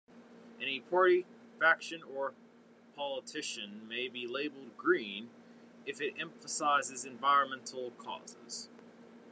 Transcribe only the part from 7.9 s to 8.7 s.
causes.